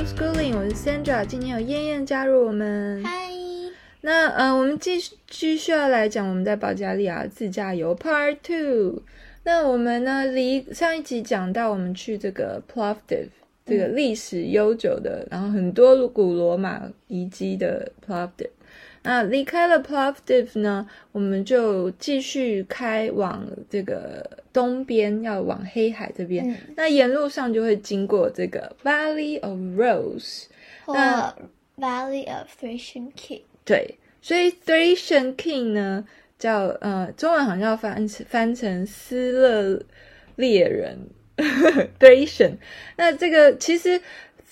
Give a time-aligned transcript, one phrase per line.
[0.00, 3.02] Schooling，我是 Sandra，今天有燕燕加入我们。
[3.04, 3.28] 嗨。
[4.00, 9.02] 那呃，我们继续继续要来讲我们在保加利亚自驾游 Part Two。
[9.44, 13.28] 那我们呢，离上一集讲到我们去这个 Plovdiv，
[13.66, 18.48] 这个历史悠久的，然后很多古罗马遗迹的 Plovdiv。
[19.02, 26.46] 那离开了 Plovdiv 呢，我们就继续开往这个东边，要往黑海这边。
[26.46, 30.44] 嗯、那沿路上就会经过这个 Valley of Rose，
[30.84, 31.34] 或那
[31.78, 33.40] Valley of Thracian King。
[33.64, 36.06] 对，所以 Thracian King 呢，
[36.38, 39.82] 叫呃，中文好像要翻翻成斯勒
[40.36, 40.98] 猎人
[41.98, 42.58] Thracian。
[42.96, 43.98] 那这个其实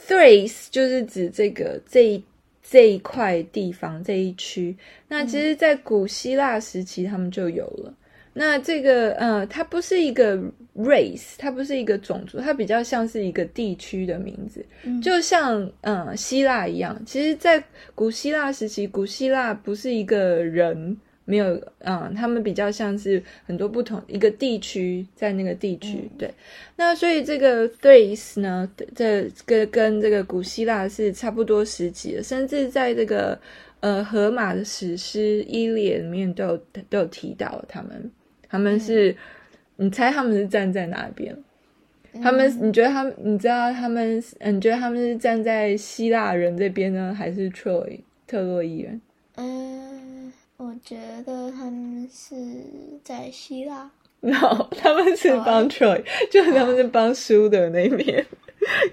[0.07, 2.25] Thrace 就是指这个这一。
[2.71, 4.77] 这一块地方这一区，
[5.09, 7.89] 那其实，在古希腊时期他们就有了。
[7.89, 7.95] 嗯、
[8.35, 10.37] 那这个，呃，它不是一个
[10.77, 17.01] race，它不是一个种族，它比较像是一个地区的名字，嗯、就像，呃，希腊一样。
[17.07, 17.63] 其实，在
[17.95, 20.97] 古希腊时期，古希腊不是一个人。
[21.31, 26.35] 没有，嗯，他们比较像是很多不同一个地区，在那个地区，嗯、对。
[26.75, 33.39] 那所以这个 Thrace 呢，这个跟这个古希腊是差不多时期的，甚至在这个
[33.81, 36.57] 呃荷马的史诗《伊列》里面都有
[36.89, 38.11] 都有提到他们。
[38.49, 39.11] 他们是，
[39.77, 41.37] 嗯、你猜他们是站在哪边？
[42.15, 44.17] 嗯、他们你觉得他们你知道他们？
[44.47, 48.99] 你觉得他们是站在希腊人这边呢，还是 Troy 特洛伊人？
[49.37, 49.88] 嗯。
[50.59, 52.35] 我觉得他们是
[53.05, 53.89] 在希腊，
[54.21, 58.27] no， 他们是帮 Troy，、oh, 就是他们是帮输的那边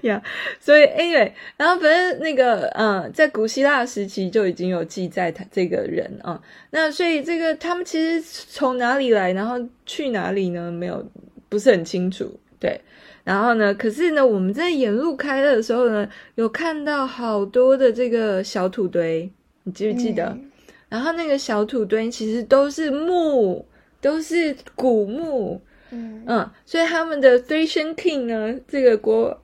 [0.02, 0.22] 呀。
[0.60, 6.42] 所以，anyway，然后反正那个，嗯，在古希腊时期就已经有记载他这个人啊、嗯。
[6.70, 10.70] 那所以这个他们其实从哪里来，然后去哪里呢？
[10.70, 11.04] 没有，
[11.48, 12.38] 不是很清楚。
[12.60, 12.80] 对，
[13.24, 19.28] 然后呢，可是呢，我们在沿路开的时候呢，有看到好多的这个小土堆，
[19.64, 20.26] 你记不记得？
[20.26, 20.52] 嗯
[20.88, 23.64] 然后那个小土堆其实都是墓，
[24.00, 25.60] 都是古墓，
[25.90, 29.40] 嗯嗯，所以他们的 Thracian King 呢，这个国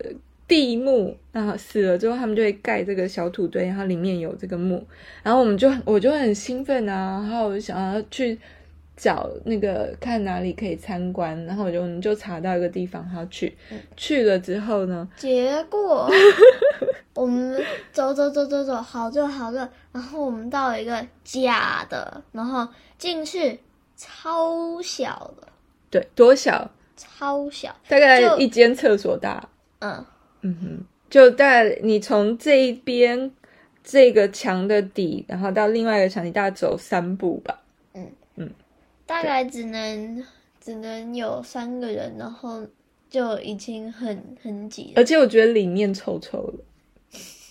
[0.46, 4.86] 地墓，然后死了之后，他们就会盖这个小土堆，然后里面有这个墓，
[5.22, 8.38] 然后我们就我就很兴奋啊，然后我就想要去
[8.96, 16.08] 找那个看哪里可以参观，然后我就我们就查到一个地方，然后去、嗯、去了之后呢，结果。
[17.14, 17.62] 我们
[17.92, 23.60] 走走走走走，好热好热，然后我们到了一个假的，然后进去
[23.96, 25.48] 超小的，
[25.90, 26.70] 对，多小？
[26.96, 29.48] 超小，大概一间厕所大。
[29.80, 30.04] 嗯
[30.42, 33.30] 嗯哼，就大概你从这一边
[33.82, 37.60] 这个墙的底，然后到另外一个墙你，大概走三步吧。
[37.94, 38.50] 嗯嗯，
[39.04, 40.24] 大概只能
[40.60, 42.64] 只能有三个人，然后
[43.10, 46.58] 就已经很很挤了，而且我觉得里面臭臭的。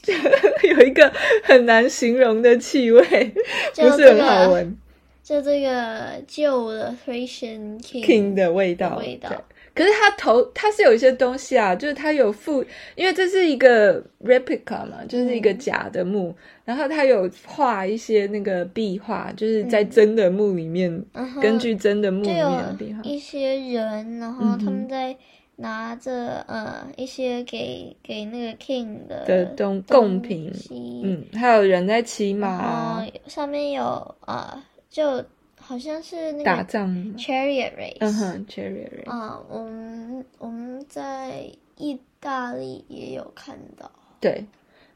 [0.70, 1.12] 有一个
[1.44, 3.02] 很难形容的气味，
[3.74, 4.78] 这个、不是很好闻。
[5.24, 9.30] 就这个旧的 Thracian King, King 的味道，味道。
[9.74, 16.36] 可是它头它是有一些东西啊，就是它有附，因为这是一个 replica 嘛，就是一个假的墓，嗯、
[16.66, 25.16] 然后它有画一些那个壁画，就是在真的墓里面，嗯、根据真的墓里面的壁画，一些人，然后他们在。
[25.62, 33.84] 拿着呃一些给给那个 king 的的东贡品，嗯，还有人在骑马，上面有
[34.22, 35.24] 啊、呃，就
[35.60, 36.90] 好像是那个打仗。
[37.16, 41.46] Chariot race，嗯哼，chariot race，啊，我们我们在
[41.78, 43.90] 意大利也有看到，
[44.20, 44.44] 对，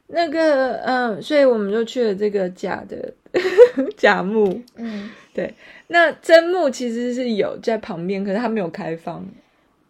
[0.08, 3.14] 那个嗯，所以我们就去了这个假的
[3.96, 5.54] 假墓，嗯，对，
[5.86, 9.24] 那真墓其实是有在旁边，可是它没有开放，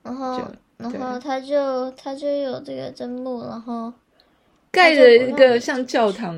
[0.02, 0.42] 然后。
[0.78, 3.92] 然后他就他就有这个真墓，然后
[4.70, 6.34] 盖着一个像教堂，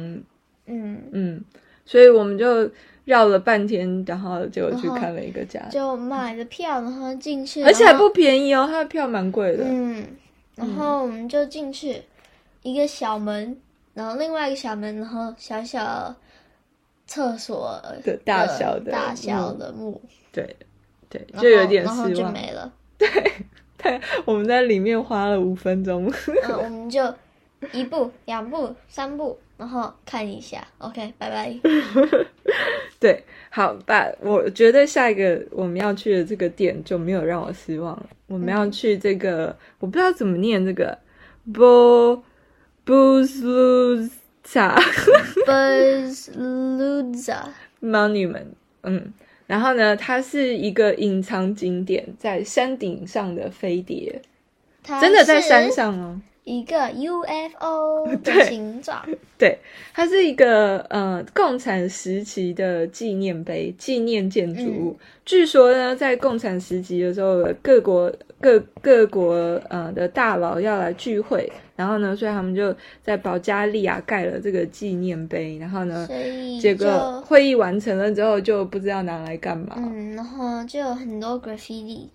[0.67, 1.03] 嗯。
[1.13, 1.45] 嗯，
[1.85, 2.71] 所以我们就
[3.05, 10.07] 绕了半天，然后就去看了一个家，就买了票，然后进去，而且还不便宜哦，他的票蛮贵的，嗯，
[10.55, 12.03] 然后我们就进去
[12.63, 13.57] 一个小门，
[13.95, 16.15] 然后另外一个小门，然后小小
[17.07, 20.01] 厕所的大小的大小的墓，
[20.31, 20.55] 对
[21.09, 23.09] 对，就有点失望，然后就没了， 对。
[23.83, 26.13] 对，我们在里面花了五分钟。
[26.45, 27.15] 嗯，我们就
[27.73, 30.67] 一步、两步、三步，然后看一下。
[30.79, 31.57] OK，拜拜。
[32.99, 34.09] 对，好吧。
[34.21, 38.07] 我觉得下一个我们要去的这个店就没有让我失望了。
[38.27, 40.99] 我们要去这个，嗯、我不知道怎么念这个
[41.53, 42.23] ，Bo
[42.85, 44.11] Buzluza
[45.47, 47.39] Buzluza
[47.81, 48.55] Monument。
[48.83, 49.13] 嗯。
[49.49, 54.21] 然后呢，它是一个隐藏景点，在山顶上的飞碟，
[55.01, 59.03] 真的在山上哦，一个 UFO 的形状，
[59.39, 59.59] 对，
[59.95, 64.97] 它是一个呃共产时期的纪念碑、纪念建筑物。
[65.01, 69.33] 嗯、据说呢，在共产时期的时候，各国各各国
[69.71, 75.57] 呃的大佬要来聚会，然后呢，所以他们就在保加利亚盖了这个纪念碑。
[75.59, 76.09] 然后呢，
[76.61, 79.77] 结果会议完成了之后，就不知道拿来干嘛。
[79.77, 82.09] 嗯，然后就有很多 graffiti。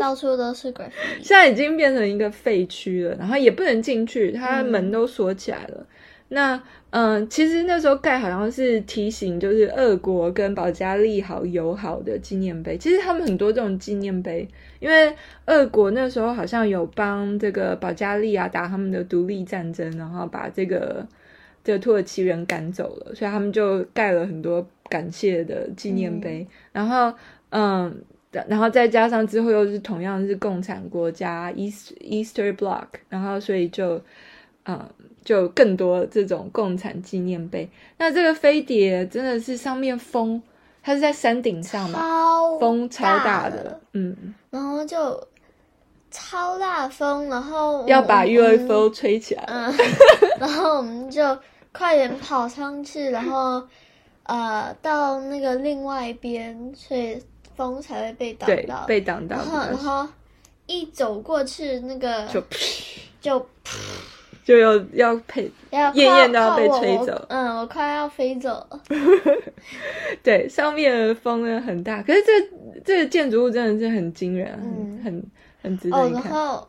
[0.00, 0.92] 到处都是 graffy。
[1.20, 5.74] 现在已经变成一个废墟了，然后也不能进去，它门都锁起来了。
[5.78, 5.86] 嗯、
[6.28, 6.56] 那
[6.90, 12.76] 嗯、呃，其实那时候盖好像是提醒，就是俄国跟保加利好友好的纪念碑。
[12.76, 14.46] 其实他们很多这种纪念碑，
[14.80, 15.14] 因为
[15.46, 21.06] 俄国那时候好像有帮这个保加利亚打他们的独立战争，然后把这个
[21.64, 26.40] 这个土耳其人赶走了，所以他们就盖了很多感谢的纪念碑。
[26.40, 27.12] 嗯、然后
[27.50, 28.02] 嗯。
[28.46, 33.98] 然后再加上之后又是同样是共产国家 East Eastern Bloc，然后所以就，
[34.66, 34.78] 嗯，
[35.28, 37.68] 就更多这种共产纪念碑。
[37.98, 40.40] 那这个飞碟真的是上面风，
[40.82, 42.00] 它是在山顶上嘛，
[42.58, 45.22] 风超大的，嗯，然后就
[46.10, 49.74] 超大风，然后要把 UFO 吹起来，嗯，
[50.40, 51.38] 然后我们就
[51.72, 53.62] 快点跑上去，然后
[54.22, 57.20] 呃到那个另外一边，所以。
[57.58, 59.34] 风才会被挡到，被挡到。
[59.34, 60.08] 然后，然后
[60.66, 62.40] 一走过去，那个就
[63.20, 63.44] 就
[64.48, 67.22] 就要要被要燕燕都要被吹走。
[67.28, 68.82] 嗯，我快要飞走了。
[70.24, 75.22] 对，上面的风呢很大，可是这这个建筑物真的是很惊人，嗯、很很
[75.64, 76.22] 很值得一看。
[76.22, 76.68] 哦，然后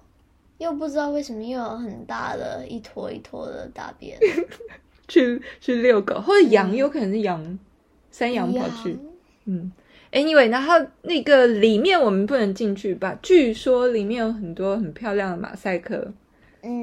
[0.58, 4.20] 又不知道为什么又有很大的一坨一坨的大便。
[5.08, 7.58] 去去遛狗，或者羊，有可能是羊，嗯、
[8.12, 9.00] 山羊跑去，
[9.46, 9.72] 嗯。
[10.12, 10.74] Anyway，然后
[11.04, 13.18] 那个里面我们不能进去吧？
[13.22, 16.12] 据说里面有很多很漂亮的马赛克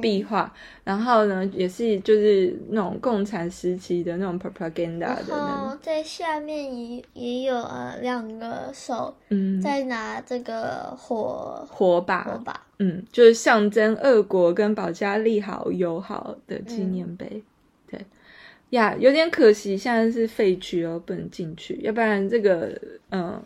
[0.01, 0.51] 壁画，嗯、
[0.85, 5.37] 然后呢，也是就是那种共产时期的那种 propaganda 的那种。
[5.37, 17.27] 然后在下面也也有呃两个手嗯在拿这个火火把，火把，嗯，就是象征俄国跟保加利亚友好的纪念碑。
[17.33, 17.43] 嗯
[18.71, 21.79] 呀，yeah, 有点可惜，现在是废墟哦，不能进去。
[21.83, 22.77] 要不然这个，
[23.11, 23.41] 嗯，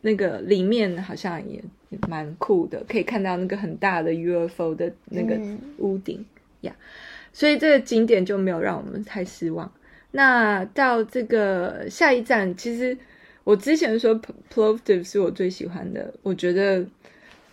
[0.00, 1.62] 那个里面好像也
[2.08, 5.38] 蛮酷的，可以看到那个很大的 UFO 的那个
[5.78, 6.24] 屋顶
[6.62, 6.72] 呀。
[6.72, 9.72] 嗯 yeah, 所以这个景点就没有让我们太失望。
[10.12, 12.96] 那到这个下一站，其实
[13.42, 14.20] 我之前说
[14.52, 16.86] Plovdiv 是我最喜欢的，我觉得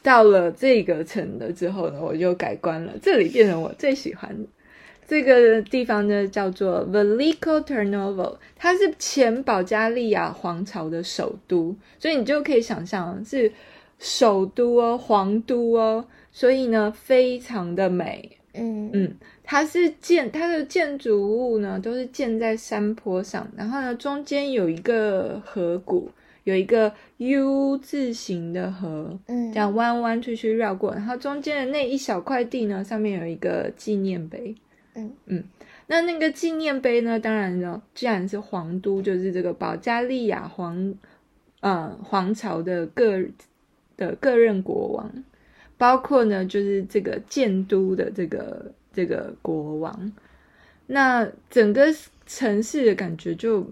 [0.03, 4.47] 到了这个城了之后呢，我就改观了，这里变成我最喜欢的。
[5.07, 13.51] 这个地方呢叫做 Veliko Tarnovo，它是前保加利亚皇朝的首都，所以你就可以想象是
[14.03, 18.37] 首都哦，皇都哦，所以呢非常的美。
[18.53, 26.09] 嗯嗯，它是建它的建筑物呢都是建在山坡上，然后呢中间有一个河谷，
[26.45, 34.53] 有一个 U 字形的河，嗯，这样弯弯曲曲绕过，然后中间的那一小块地呢上面有一个纪念碑。
[34.95, 35.43] 嗯嗯，
[35.87, 37.17] 那那个纪念碑呢？
[37.17, 40.93] 当然呢，既然是皇都，就是这个保加利亚皇，
[41.61, 43.17] 呃，皇朝的各
[44.07, 45.11] 的各任国王，
[45.77, 50.11] 包括呢，就是这个建都的这个这个国王。
[50.87, 51.85] 那整个
[52.25, 53.71] 城市的感觉就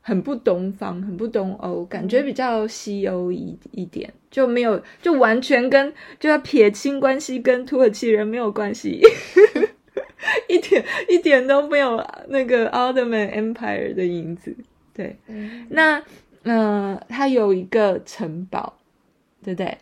[0.00, 9.00] 很不东方，很不东欧，感觉比较西欧一一点，就没有，就完全跟就要撇清关系，跟土耳其人没有关系。
[10.48, 14.56] 一点一点都没有那个 Ottoman Empire 的影子，
[14.94, 15.98] 对，嗯、那
[16.42, 18.75] 嗯、呃，它有一个城堡，
[19.46, 19.78] 对不对？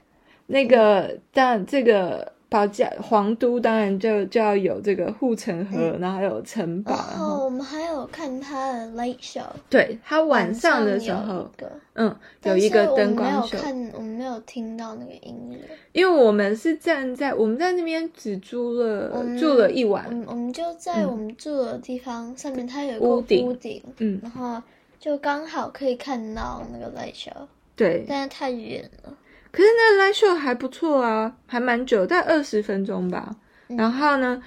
[0.46, 2.32] 那个，嗯、但这个。
[2.46, 6.92] 保家皇都当然就就要有这个护城河，嗯、然后还有城堡。
[6.92, 9.42] 然后我们还有看他的 light show。
[9.68, 11.50] 对，他晚上的时候，
[11.94, 13.56] 嗯，有一个灯光秀。
[13.58, 15.58] 我没有看，我们没有听到那个音乐，
[15.90, 20.04] 因为我们是站在我们在那边只住了住了一晚。
[20.24, 24.62] 我们就在我们住的地方、嗯、上面，它有一个屋顶，屋顶嗯，然后
[25.00, 27.48] 就刚好可以看到那个 light show。
[27.74, 29.12] 对，但是太远了。
[29.54, 33.36] 可是那个 live show 还不错啊，还蛮久，大概二十分钟吧。
[33.68, 34.42] 嗯、然后呢，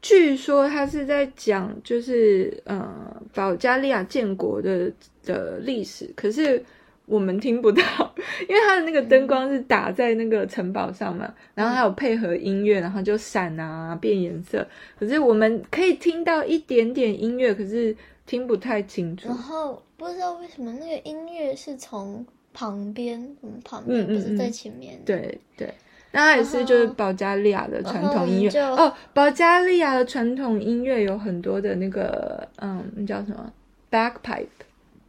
[0.00, 4.92] 据说他是在讲就是呃保加利亚建国的
[5.24, 6.64] 的历史，可是
[7.06, 7.82] 我们听不到，
[8.48, 14.64] 因为他的那个灯光是打在那个城堡上嘛，嗯、然后还有配合音乐，然后就闪啊变颜色。
[14.96, 19.26] 可是我们可以听到一点点音乐，可是听不太清楚。
[19.26, 22.24] 然后不知道为什么那个音乐是从。
[22.52, 25.00] 旁边，嗯，旁边不是在前面。
[25.04, 25.72] 对对，
[26.12, 28.92] 那它也是就是保加利亚的传统音乐哦。
[29.14, 33.52] 保加利亚的传统音乐有很多的那个嗯，那叫什么
[33.90, 34.46] ？backpipe，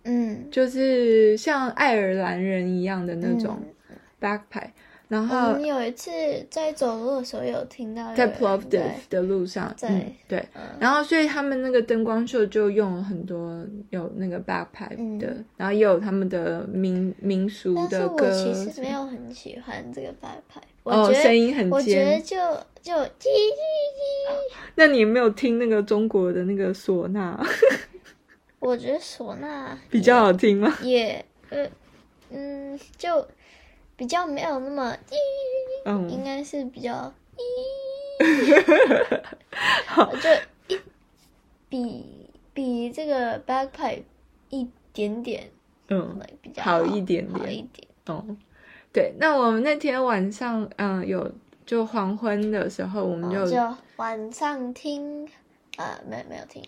[0.04, 3.60] 嗯，就是像爱尔兰人一样的那种
[4.22, 4.70] bagpipe。
[5.10, 6.12] 然后我们有一次
[6.50, 10.44] 在走路的时候有听到，在 Plovdiv 的路上，嗯，对。
[10.80, 18.16] 然后所以他们那个灯光秀就用了很多有那个 bagpipe 的，然后也有他们的民民俗的歌。
[18.22, 22.38] 但是我其实没有很喜欢这个 bagpipe，哦，声音很尖，我觉得就
[22.82, 24.54] 就叽叽叽。
[24.76, 27.40] 那你有没有听那个中国的那个唢呐？
[28.58, 30.76] 我觉得唢呐比较好听吗？
[30.82, 31.68] 也，呃，
[32.32, 33.28] 嗯，就。
[33.96, 34.98] 比较没有那么，
[35.86, 37.14] 嗯，应该是比较，
[39.86, 40.30] 好， 就
[40.68, 40.80] 一
[41.70, 44.04] 比比这个 bagpipe
[44.50, 45.50] 一点点，
[45.90, 48.26] 嗯，比较好一点点，好一点，哦，
[48.92, 51.32] 对，那我们那天晚上，嗯，有
[51.66, 55.28] 就黄昏的时候，我们就就晚上听，
[55.78, 56.64] 呃，没没有听，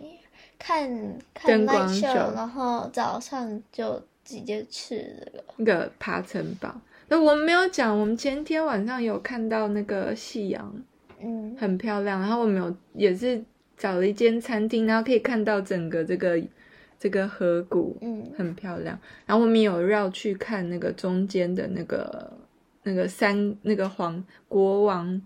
[0.60, 0.88] 看
[1.34, 5.44] 看 night show，然后早上就直接吃这个。
[5.58, 6.74] 那个爬城堡。
[7.08, 10.76] 那我们没有讲，我们前天晚上有看到那个夕阳，
[11.22, 12.20] 嗯，很漂亮。
[12.20, 13.44] 然后我们有也是
[13.78, 16.42] 找了一间餐厅，然后可以看到整个这个
[16.98, 19.00] 这个河谷，嗯，很漂亮。
[19.28, 22.34] 然后我们有绕去看那个中间的那个
[22.82, 25.22] 那个三，那个皇国王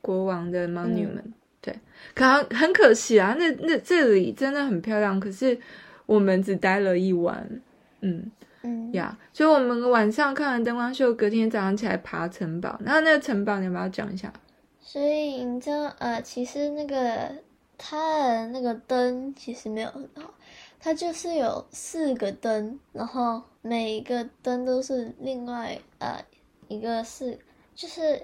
[0.00, 1.78] 国王的 monument，嗯，对，
[2.12, 5.56] 可很很可惜啊，那那这里真的很漂亮，可是
[6.06, 7.48] 我们只待了一晚，
[8.00, 8.30] 嗯。
[8.62, 12.78] 嗯呀，yeah, 所以我们晚上看完灯光秀，隔天早上起来爬城堡。
[12.84, 14.32] 然后那个城堡，你要不要讲一下？
[14.80, 17.30] 所以你知道，呃，其实那个
[17.78, 20.34] 它的那个灯其实没有很好，
[20.78, 26.22] 它就是有四个灯，然后每一个灯都是另外呃
[26.68, 27.38] 一个是
[27.74, 28.20] 就是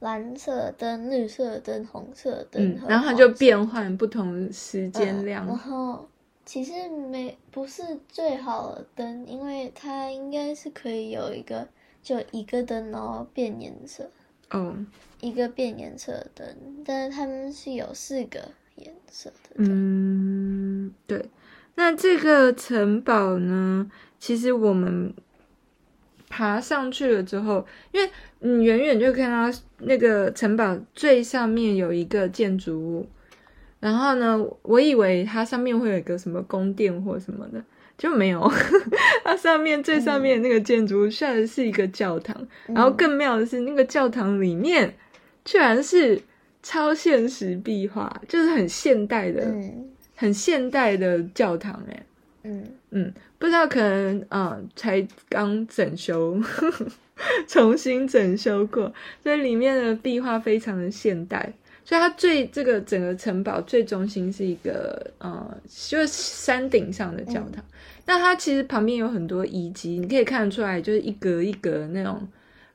[0.00, 6.08] 蓝色灯、绿色灯、红色灯，嗯，然后它就变换不同时间亮，呃，然后。
[6.48, 11.68] 其实没不是最好的灯，因为它应该是可以有一个
[12.02, 14.10] 就一个灯，然后变颜色。
[14.48, 14.74] 哦，
[15.20, 16.46] 一个变颜色的灯，
[16.86, 18.40] 但是他们是有四个
[18.76, 19.56] 颜色的。
[19.56, 21.26] 嗯，对。
[21.74, 23.90] 那这个城堡呢？
[24.18, 25.12] 其实我们
[26.30, 33.06] 爬上去了之后，因为你远远就看到那个城堡最上面有一个建筑物。
[33.80, 37.62] 然后呢，我以为它上面会有一个什么宫殿或什么的，
[37.96, 38.50] 就没有。
[39.22, 44.92] 它上面最上面那个建筑物，虽然是一个教堂，嗯、然后更妙的是，那个教堂里面
[45.44, 46.20] 居然是
[46.62, 52.02] 超现实壁画，就是很现代的、嗯、很现代的教堂诶。
[52.42, 56.40] 嗯嗯，不知道可能啊、呃，才刚整修
[57.46, 58.92] 重新整修过，
[59.22, 61.52] 所以里面的壁画非常的现代。
[61.88, 67.54] 所以它最这个整个城堡最中心是一个呃，就是山顶上的教堂。
[67.56, 67.64] 嗯、
[68.04, 72.28] 那它其实旁边有很多遗迹，你可以看得出来，就是一格一格那种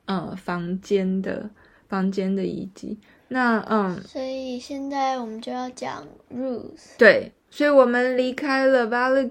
[0.05, 1.48] 呃房间的
[1.88, 2.98] 房间的遗迹。
[3.27, 6.98] 那嗯，所以现在我们就要讲 Rus。
[6.98, 9.29] 对，所以我们离开了 Vale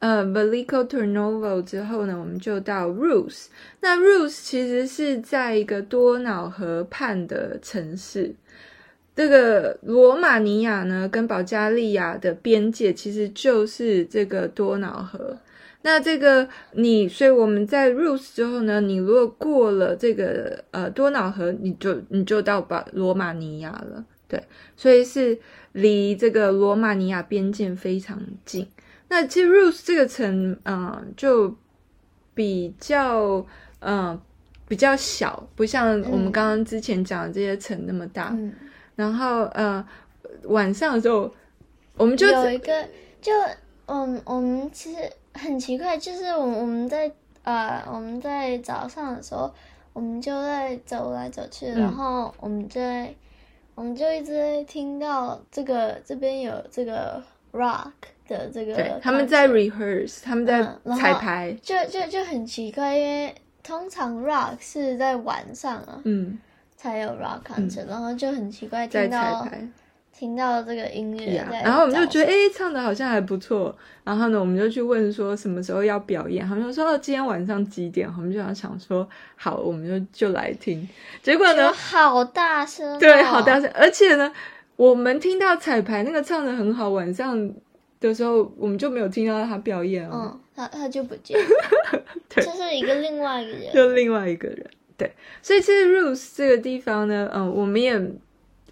[0.00, 3.46] 呃，Veliko Turnovo 之后呢，我们就到 Rus。
[3.78, 8.34] 那 Rus 其实是在一个多瑙河畔的城市。
[9.14, 15.36] 这个罗马尼亚呢，跟保加利亚的边界其实就是这个多瑙河。
[15.82, 24.04] 那这个你，所以我们在 Rus 之后呢，你如果过了这个呃多瑙河，你就你就到保罗马尼亚了。
[24.28, 24.42] 对，
[24.76, 25.38] 所以是
[25.72, 28.66] 离这个罗马尼亚边界非常近。
[29.08, 31.54] 那其实 Rus 这个城，嗯、呃，就
[32.32, 33.44] 比较
[33.80, 34.22] 嗯、呃、
[34.66, 38.30] 比较小，不像我们刚刚之前讲的这些城那么大。
[38.32, 38.54] 嗯
[39.02, 39.84] 然后呃，
[40.44, 41.28] 晚上的时候，
[41.96, 42.88] 我们就有一个，
[43.20, 43.32] 就
[43.86, 47.10] 嗯，我们其实很奇怪，就是我们我们在
[47.42, 49.52] 呃我们在早上的时候，
[49.92, 53.12] 我们就在走来走去，嗯、然后我们在
[53.74, 57.20] 我们就一直在听到这个这边有这个
[57.52, 57.90] rock
[58.28, 60.62] 的这个，他们在 rehearse，他们在
[60.96, 66.38] 彩排，嗯、就就就很奇怪，因为通常 rock 是在晚上啊，嗯。
[66.82, 69.46] 才有 rock concert，、嗯、然后就很奇怪听到
[70.12, 73.74] 听到这个音乐，yeah, 然后我们就觉得哎，唱的好像还不错。
[74.04, 78.08] 然后呢，我们就去问说什么时候要表演，他们就说哦，今天晚上几点？
[78.16, 80.86] 我们就想想说好，我们就就来听。
[81.22, 83.70] 结果呢，好大声、哦，对，好大声。
[83.72, 84.30] 而且呢，
[84.74, 87.50] 我们听到彩排那个唱的很好，晚上
[88.00, 91.46] 的时候我们就没有听到他表演哦，嗯，他他就不见了，
[92.28, 94.66] 对这是一个另外一个人，就另外一个人。
[95.02, 98.14] 对，所以其实 Ruse 这个地方呢，嗯、呃，我们也，嗯、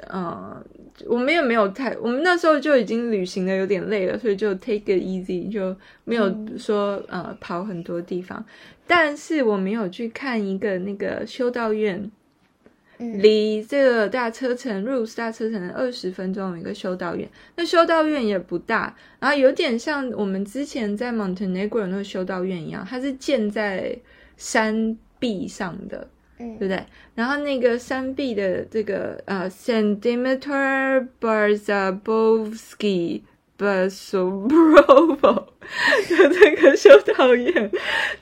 [0.08, 0.64] 呃，
[1.06, 8.44] 我们也没有太，我们那时候就已经旅行的有点累了，所以就 take it easy，就没有说、嗯、呃跑很多地方。
[8.86, 12.10] 但是我没有去看一个那个修道院。
[13.02, 23.98] 离这个大车城 Ruse 大车城二十分钟有一个修道院，那修道院也不大，然后有点像我们之前在 Montenegro 那个修道院一样，它是建在
[24.36, 26.06] 山壁上的，
[26.40, 26.82] 嗯，对不对？
[27.14, 33.20] 然后那个山壁的这个呃 Saint Dimitar Barzabovsky
[33.58, 35.44] Basobrovo
[36.08, 37.70] 的这个修道院，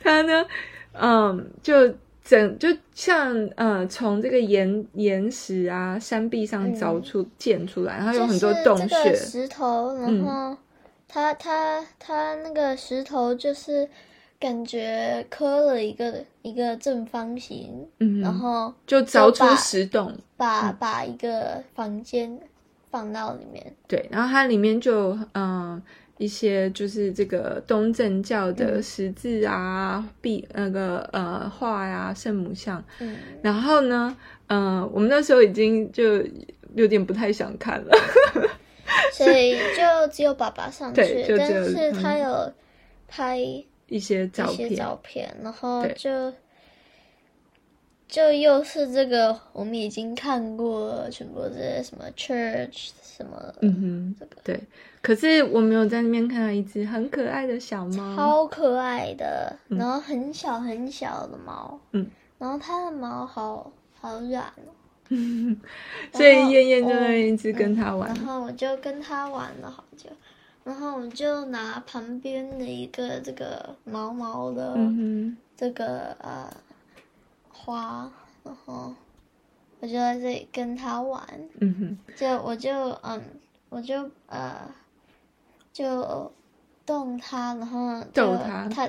[0.02, 0.44] 它呢，
[0.92, 1.94] 嗯，就。
[2.28, 9.14] 整就像呃，从这个岩岩石啊、山壁上凿出、嗯、建出来，然后有很多洞穴。
[9.14, 10.54] 石头，然后
[11.08, 13.88] 它它它那个石头就是
[14.40, 22.38] 感觉刻了一个一个正方形，嗯，然后就凿出石洞，把把，把一个房间
[22.90, 23.75] 放到里面。
[23.87, 25.73] 对，然后它里面就嗯。
[25.73, 25.83] 呃
[26.18, 34.16] 一些就是这个东正教的十字啊，壁、嗯、那个呃画呀、圣母像，嗯，然后呢，
[34.49, 36.21] 嗯、呃，我们那时候已经就
[36.75, 37.97] 有点不太想看了，
[39.12, 42.52] 所以就只有爸爸上去， 但是他有
[43.07, 43.38] 拍
[43.88, 46.33] 一些照片，照片，然后就
[48.07, 54.61] 就又是这个我们已经看过全部这些什么 church 什么，嗯哼，这个对。
[55.00, 62.07] 可是我没有在那边看到一只很可爱的小猫，超可爱的，然后很小很小的猫，嗯，
[62.38, 64.75] 然后它的毛好好软哦，
[66.12, 70.11] 所以燕燕就那一直跟它玩，然后我就跟它玩了好久，
[70.68, 74.76] 然后我就拿旁边的一个这个毛毛的
[75.56, 76.54] 这个呃
[77.50, 78.10] 花，
[78.44, 78.94] 然后
[79.80, 81.26] 我就在这里跟他玩，
[81.61, 83.22] 嗯，就我就嗯
[83.70, 84.70] 我就呃。
[85.70, 86.33] 就
[86.85, 88.88] 动它，然后逗它它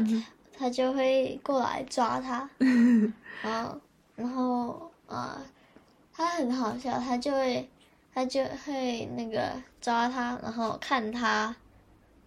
[0.58, 2.50] 它就会过来抓它，
[3.44, 3.80] 然后
[4.16, 5.40] 然后啊，
[6.12, 7.70] 它很好笑，它就会
[8.12, 11.56] 它就会那个抓它，然后看它，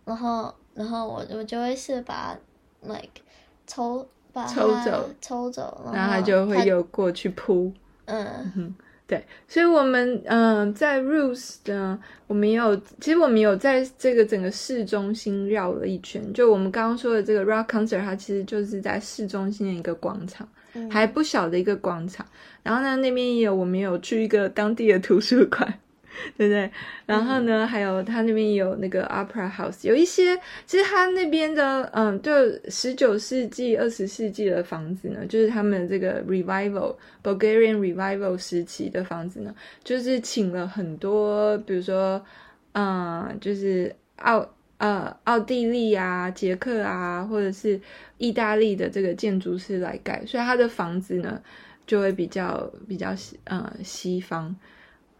[0.04, 2.36] 然后然后我我就会是把
[2.82, 3.22] like
[3.66, 7.72] 抽把它抽走抽走，然后它就会又过去扑，
[8.06, 8.74] 嗯。
[9.04, 16.32] 对，所以，我们嗯、呃，在 Ruse 呢，我们也有，其实我们有在这个整个市中心绕了一圈。
[16.32, 22.24] 就我们刚刚说的这个 Rock Concert，它其实就是在市中心的一个广场，嗯、还不小的一个广场。
[22.62, 25.80] 然后呢，那边也有，我们有去一个当地的图书馆。
[26.36, 26.70] 对不对？
[27.06, 32.32] 然后呢，嗯、还有他那边有那个 Opera House，有一些其实他那边的，嗯，就
[32.70, 42.24] 十九世纪、二十世纪的房子呢，就是他们这个 Revival Bulgarian Revival 时期的房子呢，就是请了很多，比如说，
[42.72, 44.46] 嗯，就是奥
[44.78, 47.80] 呃奥地利啊、捷克啊，或者是
[48.18, 51.40] 意大利的这个建筑师来盖，所以他的房子呢
[51.86, 54.54] 就会比较比较西呃西方。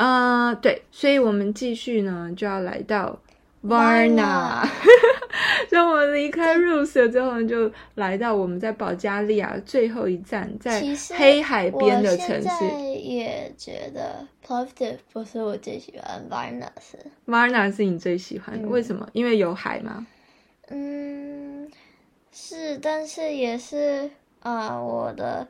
[0.02, 3.16] 啊、呃，对，所以我们继续呢，就要来到
[3.64, 4.66] Varna。
[5.68, 10.82] 所以 我们离开 Ruse 之后呢，就来到我们在保加利亚最后一站，在
[11.16, 12.48] 黑海边的城市。
[12.48, 16.98] 我现在也觉得 Plovdiv 不是我最喜欢，Varna 是。
[17.28, 19.08] Varna 是你最喜欢的，嗯、为什么？
[19.12, 20.04] 因为有海吗？
[20.68, 21.70] 嗯，
[22.32, 24.10] 是，但是也是
[24.40, 25.46] 啊、呃，我的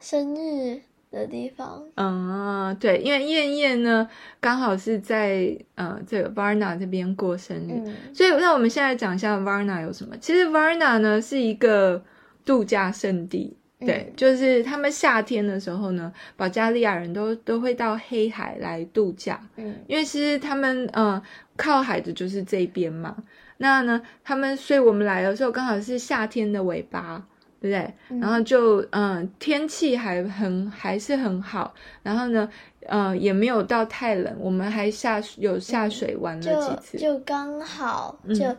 [0.00, 0.80] 生日。
[1.10, 10.16] 的地方，嗯，对，因为燕燕呢刚好是在呃这个 Varna 这边过生日，嗯、所以那我们现在讲一下 Varna 有什么。
[10.18, 12.00] 其实 Varna 呢是一个
[12.44, 21.20] 度假胜地，对，嗯、就是他们夏天的时候呢，保加利亚人都都会到黑海来度假，嗯，因为其实他们呃
[21.56, 23.16] 靠海的就是这边嘛，
[23.56, 27.26] 那呢他们，所以我们来的时候刚好是夏天的尾巴。
[27.60, 27.94] 对不对？
[28.08, 32.48] 嗯、然后就嗯、呃，天气还很还是很好，然后呢，
[32.86, 38.56] 呃，也没有到太冷，我们还下有下水玩了几次，嗯、就，就刚好就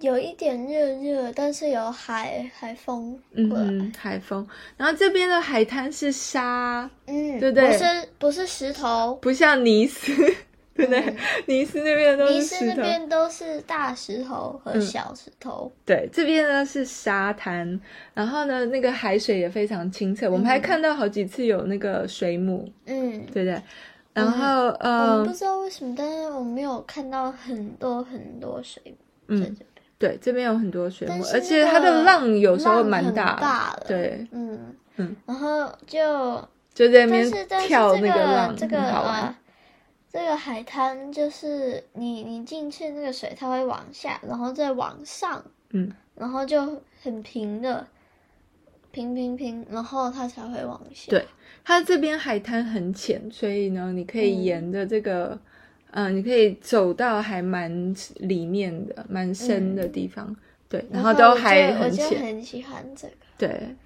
[0.00, 4.46] 有一点热热，嗯、但是有海海风，嗯，海风。
[4.76, 7.68] 然后这边的海滩是沙，嗯，对不对？
[7.68, 7.84] 不是
[8.18, 10.12] 不是石头，不像尼斯。
[10.74, 11.00] 对 不对？
[11.00, 15.70] 嗯、尼斯那边都是石头，尼斯那边都是大石头和小石头。
[15.74, 17.80] 嗯、对，这边呢是沙滩，
[18.14, 23.62] 然后呢那个海水也非常清澈，嗯、我们还看到好几次有那个水母，嗯，对不对？
[24.14, 28.82] 然后、嗯、呃，我们不知道为什么，但是我们没有看到很多很多水
[29.26, 29.66] 母在这边。
[29.98, 33.86] 对，这边有很多水母，而且它的浪有时候蛮大，大的。
[33.86, 39.34] 对，嗯，嗯，然后就就在那边跳那个浪，这个呃，
[40.12, 47.86] 这个海滩就是你你进去那个水，它会往下，然后再往上，嗯，然后就很平的，
[48.90, 51.10] 平平平，然后它才会往下。
[51.10, 51.26] 对，
[51.64, 55.38] 它这边海滩很浅，所以呢，你可以沿着这个，
[55.92, 60.26] 嗯、呃，你可以走到还蛮里面的、蛮深的地方。
[60.28, 60.36] 嗯
[60.72, 63.14] 对，然后都还很浅，我就很喜欢这个。
[63.36, 63.76] 对对，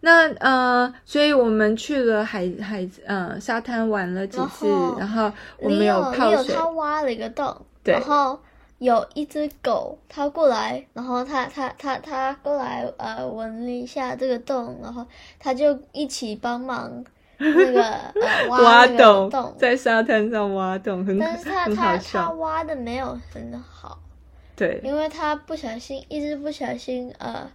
[0.00, 4.66] 那呃，所以我们去了海海呃沙滩玩了几次，
[4.98, 6.54] 然后，我们有泡水。
[6.54, 8.38] 他挖了一个洞，对，然后
[8.78, 15.04] 有一只狗，它过来，然后它它它它过来呃闻了一下这个洞，然后
[15.38, 17.04] 它就一起帮忙
[17.38, 21.64] 那个呃 挖那个洞，在沙滩上挖洞，很但是它。
[21.74, 23.98] 它它挖的没有很好。
[24.54, 27.46] 对，因为他不小心，一直不小心，呃，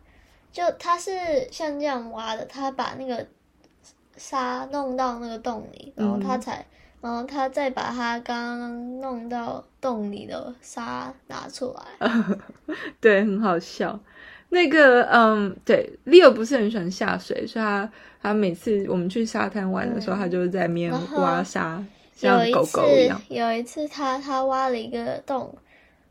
[0.51, 1.11] 就他是
[1.51, 3.25] 像这样挖的，他把那个
[4.17, 6.65] 沙弄到那个洞里，然后他才，嗯、
[7.01, 12.09] 然后他再把他刚刚弄到洞里的沙拿出来。
[12.99, 13.99] 对，很好笑。
[14.49, 17.89] 那个，嗯，对，Leo 不是很喜欢下水，所以他
[18.21, 21.81] 他每次我们去沙滩玩的时候，嗯、他就在那边挖沙，
[22.13, 23.21] 像狗狗一样。
[23.29, 25.55] 有一次他，他他挖了一个洞。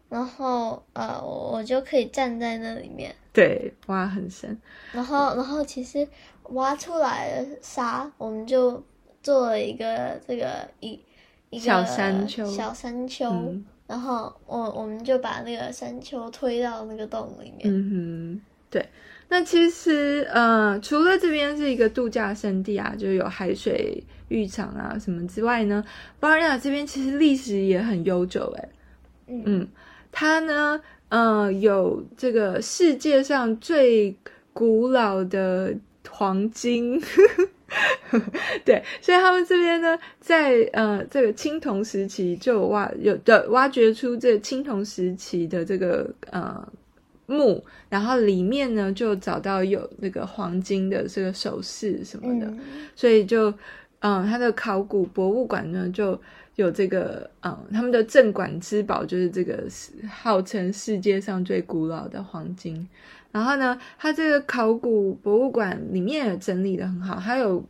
[0.09, 3.15] 然后呃，我就可以站在那里面。
[3.33, 4.59] 对，挖很深。
[4.93, 6.07] 然后，然后其实
[6.51, 8.83] 挖出来的沙，我们就
[9.23, 10.99] 做了一个这个一
[11.51, 12.45] 一个小山丘。
[12.47, 13.31] 小山丘。
[13.31, 17.63] 嗯、然后我我们就把那个山丘推到那个洞里面。
[17.65, 18.85] 嗯哼，对。
[19.29, 25.85] 那其实呃，除了这边是一个度假胜地啊，就有海水浴场啊什么之外呢，
[26.19, 28.69] 巴尔纳这边其实历史也很悠久哎。
[29.29, 29.43] 嗯。
[29.47, 29.69] 嗯
[30.13, 34.17] 它呢，呃，有这个世界上最
[34.53, 35.75] 古老的
[36.09, 37.01] 黄金，
[38.65, 46.73] 对，所以他们这边呢，在呃这个青铜时期就挖有的挖掘出这青铜时期的这个呃
[47.27, 52.61] 墓，然后里面呢就找到有那个黄金的这个首饰什么的，嗯、
[52.95, 53.53] 所以就
[53.99, 56.17] 嗯，它的考古博物馆呢就。
[56.61, 59.65] 有这个，嗯，他们的镇馆之宝就是这个
[60.09, 62.87] 号称世界上最古老的黄金。
[63.33, 67.65] 然后呢，它这个考古博物馆里面也整理得很好，还有，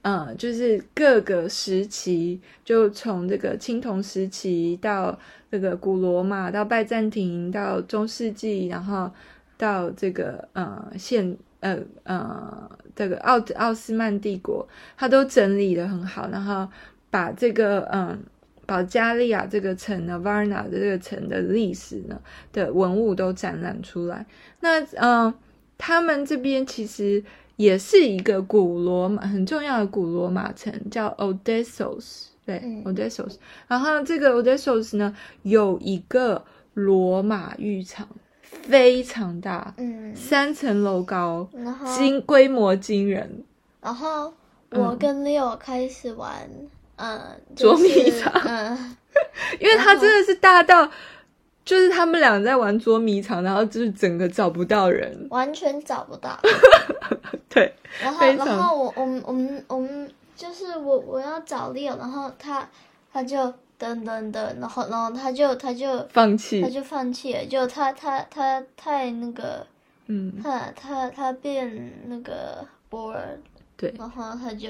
[0.00, 5.16] 嗯，就是各个时期，就从这个青铜时期到
[5.50, 9.10] 这个古罗马，到拜占庭，到中世纪，然后
[9.58, 16.66] 到这个，呃、嗯，现，呃，呃，这个奥奥斯曼帝国，它都整理得很好，然后
[17.10, 18.18] 把这个，嗯。
[18.64, 22.20] 保加利亚这个城呢，Varna 的这个城的历史呢
[22.52, 24.24] 的文物都展览出来。
[24.60, 25.34] 那嗯、呃，
[25.76, 27.22] 他们这边其实
[27.56, 33.34] 也是一个古罗马很重要的古罗马城，叫 Odessos，对、嗯、Odessos。
[33.66, 36.44] 然后这个 Odessos 呢有一个
[36.74, 38.08] 罗马浴场，
[38.62, 41.48] 非常大，嗯，三层楼高，
[41.96, 43.42] 惊后规模惊人。
[43.80, 44.32] 然后
[44.70, 46.48] 我跟 Leo 开始玩。
[46.96, 48.96] 嗯嗯，捉迷藏，嗯，
[49.58, 50.88] 因为他真的是大到，
[51.64, 56.38] 就是他们俩在玩捉迷藏，然后就是整个找不到人，完全找不到。
[57.48, 62.68] 对，然后然后我我们我们我们就是我我要找 Leo，然后他
[63.12, 69.66] 他就等等等，然后然后他就他就放弃，他就放弃了，就他他他太那个，
[70.06, 73.38] 嗯，他他他变那个 bored，
[73.76, 74.68] 对，然后他就。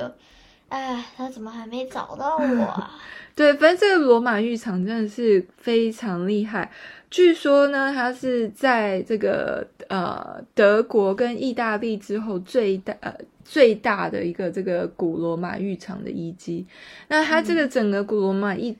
[0.72, 2.90] 哎，他怎么还没找到 我啊？
[3.34, 6.70] 对，反正这个罗马浴场真的是非常厉害。
[7.10, 16.66] 据说呢，它是在这个呃德国跟意大利之后最大呃最大的一个这个古罗马浴场的遗迹。
[17.08, 18.74] 那它这个整个古罗马浴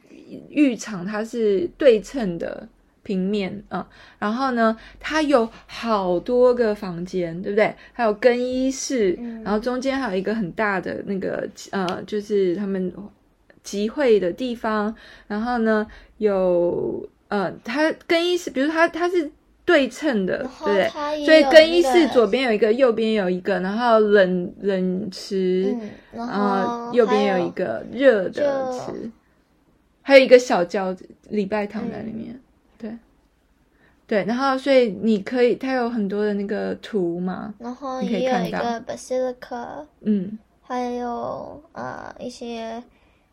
[0.49, 2.67] 浴场，它是对称的。
[3.03, 3.87] 平面啊、嗯，
[4.21, 7.75] 然后呢，它有好多个房间，对不对？
[7.93, 12.93] 还有更衣室，嗯、然后中间还有一个很大的那个呃，就是他们
[13.63, 14.95] 集会的地方。
[15.27, 15.87] 然后呢，
[16.19, 19.31] 有呃，它更衣室，比如它它是
[19.65, 21.25] 对称的，对不对？
[21.25, 29.11] 所以更衣室左边有一个，右边有一个，然后冷冷池，嗯、然后右边有一个热的池，
[30.03, 30.95] 还有一个小教
[31.31, 32.41] 礼拜堂在里面。
[34.13, 42.83] 嗯对，然后所以你可以，它有很多的那个图嘛，然后也有一个 basilica，嗯，还有呃一些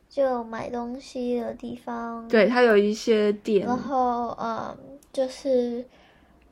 [0.10, 4.78] 就买东西的地方，对，它有一些点，然后嗯
[5.12, 5.84] 就是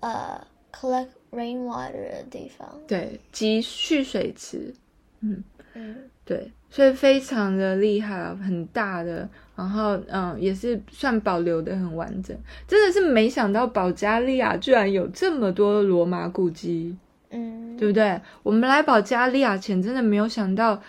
[0.01, 4.73] 呃 collect rainwater 的地方，对，集蓄水池，
[5.21, 5.41] 嗯。
[5.73, 12.33] 嗯，对，所以非常的厉害，很大的，然后嗯，也是算保留的很完整。
[12.65, 16.95] 真的是没想到保加利亚居然有这么多罗马古迹，
[17.31, 18.21] 嗯，对不对？
[18.43, 20.81] 我们来保加利亚前真的没有想到。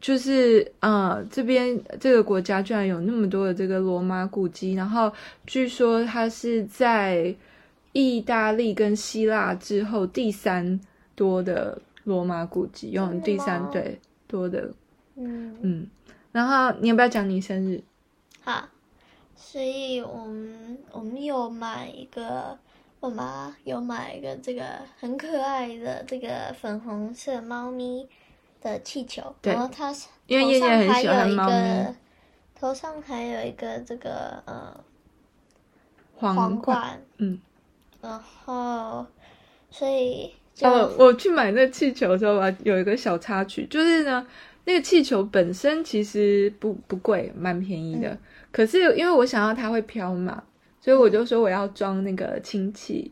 [0.00, 5.12] 就是呃，这边这个国家居然有那么多的这个罗马古迹，然后
[5.44, 7.34] 据说它是在
[7.90, 10.78] 意大利跟希腊之后第三
[11.16, 14.70] 多的罗马古迹，用第三对多的，
[15.16, 15.86] 嗯嗯。
[16.38, 17.82] 然后你要不要讲你生日？
[18.44, 18.68] 好，
[19.34, 22.56] 所以我们我们有买一个，
[23.00, 24.62] 我妈有买一个这个
[25.00, 28.08] 很可爱的这个粉红色猫咪。
[28.60, 29.94] 的气球，然后它
[30.26, 31.94] 因为叶叶很喜欢猫咪，
[32.58, 34.84] 头上还有一个这个呃
[36.16, 37.38] 皇皇冠，嗯，
[38.00, 39.06] 然后
[39.70, 44.26] 所以哦，我去买那个气球的时候吧，有一个小插曲，就是呢，
[44.68, 48.18] 那个气球本身其实不不贵，蛮便宜的，嗯、
[48.52, 50.44] 可是因为我想要它会飘嘛，
[50.78, 53.10] 所以我就说我要装那个氢气，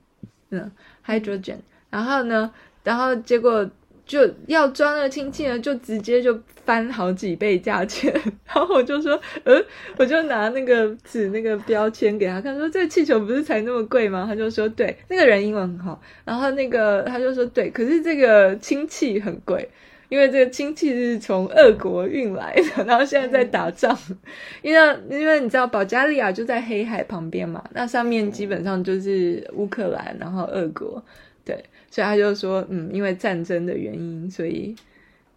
[0.51, 0.71] 嗯
[1.07, 1.57] ，hydrogen，
[1.89, 2.53] 然后呢，
[2.85, 3.67] 然后结果。
[4.07, 8.15] 就要装那个氢气呢，就直接就翻好几倍价钱，
[8.47, 9.61] 然后我就说，呃，
[9.99, 14.25] 我就拿那个纸那个标签给他看，说这个气球不是才那么贵吗？
[14.25, 19.69] 他就说对，那个人英文很好，然后那个他就说对，可是这个氢气很贵，
[20.09, 23.97] 因为这个氢气是从俄国运来的，然后现在在打仗，
[24.63, 31.03] 因为因为你知道保加利亚就在黑海旁边嘛，那上面基本上就是乌克兰，然后俄国，
[31.45, 31.65] 对。
[31.89, 34.77] 所以他就说，嗯，因为战争的原因，所以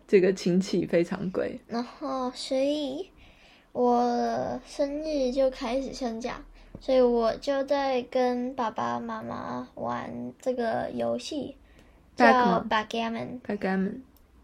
[0.05, 1.57] 这个氢气非常贵。
[1.67, 3.07] 然后，所以
[3.71, 6.43] 我生日就开始升价，
[6.81, 11.55] 所以我就在跟爸爸妈妈玩这个游戏，
[12.17, 12.25] 叫
[12.69, 13.39] Backgammon。
[13.47, 13.91] Backgammon。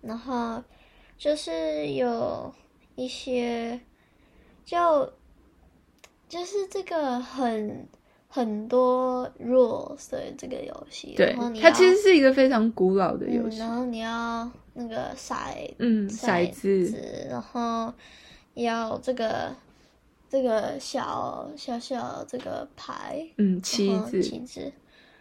[0.06, 0.64] 然后
[1.18, 2.54] 就是有
[2.96, 3.80] 一些，
[4.64, 5.14] 就
[6.30, 7.88] 就是这个很。
[8.28, 13.56] 很多 rules 的这个游戏，对，它其实是一个非常古老的游戏。
[13.56, 15.34] 嗯，然后你要那个骰，
[15.80, 17.94] 嗯，骰子，然后
[18.56, 19.56] 要这个
[20.28, 24.70] 这个小小小这个牌，嗯，棋子，棋子，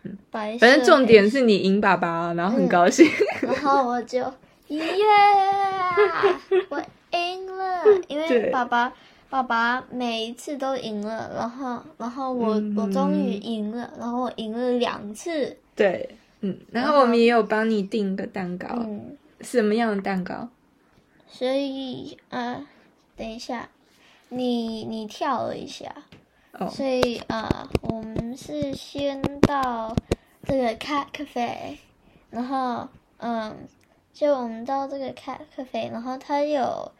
[0.02, 3.06] 嗯，白，反正重点是你赢爸爸，然后很高兴，
[3.42, 4.24] 嗯，然后我就
[4.68, 6.64] 耶，yeah!
[6.68, 6.82] 我
[7.16, 8.92] 赢了， 因为爸爸。
[9.30, 15.58] 爸爸每一次都赢了，然后，然后我、嗯、我终于赢了，然后我赢了两次。
[15.74, 20.48] 对，嗯，然后我们也有帮你订个蛋糕，嗯，什么样的蛋糕？
[21.26, 22.64] 所以，呃，
[23.16, 23.68] 等一下，
[24.28, 25.92] 你你跳了一下，
[26.52, 29.96] 哦，所以，呃，我们是先到
[30.44, 31.78] 这个 Cafe，
[32.30, 33.66] 然后，嗯，
[34.14, 36.90] 就我们到这个 Cat Cafe，然后它有。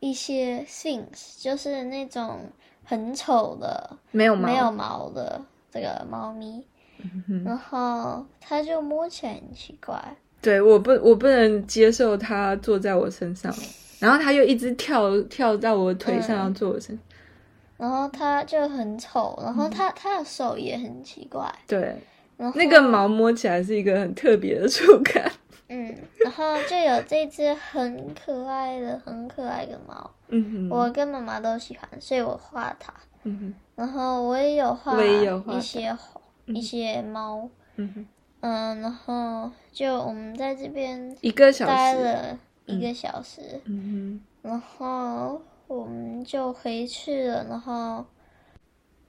[0.00, 2.40] 一些 Sphinx 就是那种
[2.84, 5.40] 很丑的，没有毛没有毛的
[5.72, 6.62] 这个猫咪，
[6.98, 9.98] 嗯、然后它就摸起来很奇怪。
[10.42, 13.50] 对，我不，我不能接受它坐在我身上，
[13.98, 21.50] 然后它又一直跳跳到我腿上要坐我身上，嗯，然后它就很丑，然后它它的手也很奇怪。
[21.66, 21.96] 对，
[22.36, 25.32] 然后那个毛摸起来是一个很特别的触感。
[25.68, 32.92] 嗯，然后就有这只很可爱的、很可爱的猫，嗯哼，我跟妈妈都喜欢，所以我画它。
[33.22, 35.96] 嗯哼，然后我也有画一些
[36.44, 38.06] 一些猫，嗯哼，
[38.40, 42.78] 嗯，然后就我们在这边一个小时待了一。
[42.78, 48.04] 个小时，嗯哼，然后我们就回去了，然后，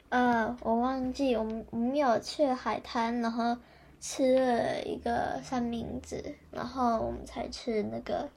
[0.07, 3.57] 呃，我忘记我们我们有去海滩，然后。
[4.07, 8.29] 吃了一个三明治，然后我们才吃那个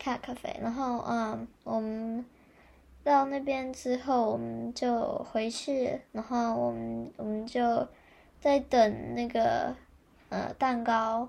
[0.00, 2.24] cat cafe，然后嗯，我们
[3.02, 7.88] 到那边之后，我们就回去，然后我们我们就
[8.40, 9.74] 在等那个
[10.28, 11.28] 呃蛋糕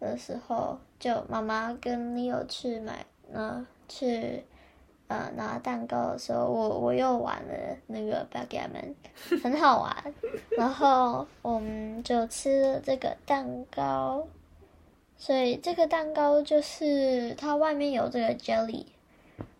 [0.00, 4.42] 的时候，就妈妈跟 Leo 去买，呃去。
[5.06, 7.54] 呃，拿蛋糕的时候，我我又玩了
[7.86, 8.94] 那个 backgammon，
[9.42, 10.14] 很好玩。
[10.56, 14.26] 然后我们就吃了这个蛋糕，
[15.18, 18.86] 所以这个蛋糕就是它外面有这个 jelly，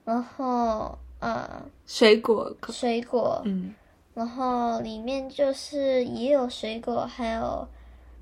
[0.05, 3.75] 然后呃水果水果，嗯，
[4.15, 7.69] 然后里面就是也有水果，还有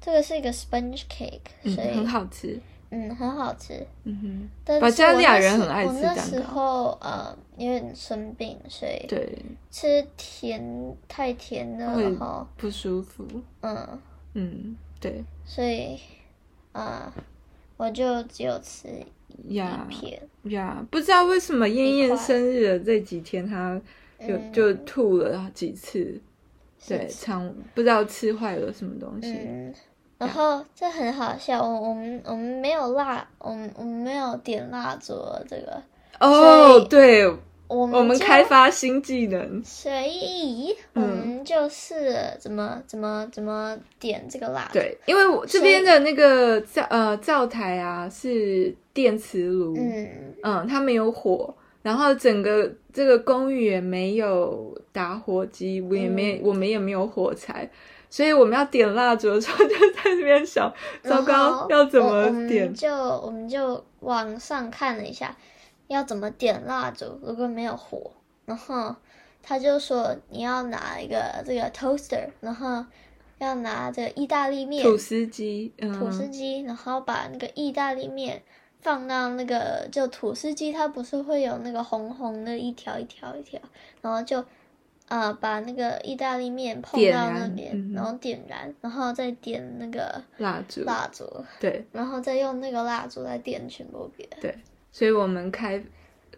[0.01, 2.61] 这个是一个 sponge cake，所以、嗯、很好吃。
[2.95, 3.85] 嗯，很好吃。
[4.05, 6.09] 嗯哼，但保加利亚人很爱吃蛋糕。
[6.11, 9.39] 我那时候呃因为生病，所以对
[9.71, 13.27] 吃甜太甜了，然后不舒服。
[13.63, 13.99] 嗯
[14.35, 15.25] 嗯，对。
[15.45, 15.99] 所以
[16.73, 17.23] 啊、呃，
[17.79, 18.89] 我就只有吃
[19.49, 23.81] 鸦片呀，不知道为什么燕燕生日的这几天，她
[24.21, 26.21] 就、嗯、就吐了几次，
[26.87, 29.33] 对，肠不知道吃坏了什么东西。
[29.33, 29.75] 嗯，
[30.27, 35.15] 然后这很好笑，我我们我们没有蜡，我们我们没有点蜡烛，
[35.49, 35.83] 这个
[36.21, 37.33] 哦，对。
[37.69, 44.75] 我们，我们开发新技能，所以我们就是怎么、嗯、怎么怎么点这个蜡烛。
[44.75, 57.67] 对，因为我这边的那个灶呃灶台啊是电磁炉，嗯嗯，它没有火，然后整个这个公寓也没有打火机，我也没、嗯、我们也没有火柴，
[58.13, 60.71] 所以我们要点蜡烛的时候就在这边想，
[61.03, 62.67] 糟糕，要怎么点？
[62.67, 65.35] 我们就我们就网上看了一下。
[65.89, 67.19] 要怎么点蜡烛？
[67.23, 68.13] 如果没有火，
[68.47, 68.95] 然后
[69.43, 72.87] 他就说你要拿一个这个 toaster，然后
[73.39, 78.43] 要拿这个意大利面吐司机，嗯、吐司机，然后把那个意大利面
[78.81, 83.61] 放到那个就吐司机，它不是会有那个红红的一条一条一条，
[84.01, 84.47] 然后就啊、
[85.13, 91.27] 呃、把那个意大利面碰到那边，嗯、然后点燃，然后再点那个蜡烛，蜡烛
[91.61, 94.57] 对，然后再用那个蜡烛来点全部别对。
[94.91, 95.85] 所以我们开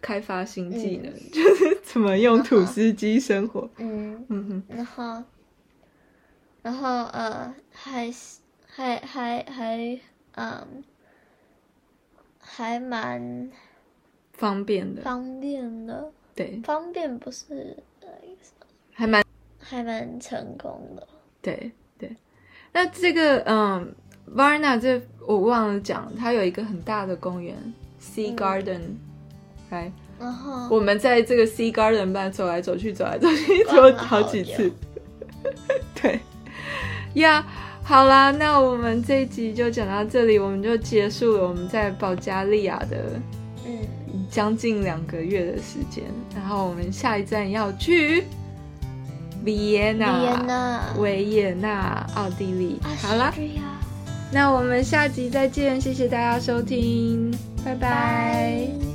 [0.01, 3.69] 开发新技能，嗯、 就是怎么用吐司机生活。
[3.77, 5.23] 嗯嗯哼，然后，
[6.61, 8.11] 然后呃，还
[8.67, 9.99] 还还还
[10.33, 10.83] 嗯，
[12.39, 13.49] 还蛮
[14.33, 15.01] 方便的。
[15.01, 17.77] 方便的，对，方便不是
[19.67, 21.07] 还蛮成功的。
[21.41, 22.15] 对对，
[22.71, 23.93] 那这个嗯
[24.35, 27.55] ，Varna 这我忘了讲，它有一个很大的公园。
[27.99, 28.81] Sea Garden，
[29.71, 34.71] 来、嗯，然后我们在这个 Sea Garden 班走来走去，走来走去，走好几次。
[35.99, 36.19] 对，
[37.15, 37.43] 呀、yeah，
[37.83, 43.19] 好啦，那我们这一集就讲到这里，我们就结束了我们在保加利亚的
[43.65, 46.03] 嗯将近两个月的时间，
[46.35, 48.25] 然后我们下一站要去
[49.45, 52.79] 维也纳，维也纳，奥地利。
[53.01, 53.33] 好了，
[54.31, 57.31] 那我们下集再见，谢谢大家收听。
[57.63, 58.94] 拜拜。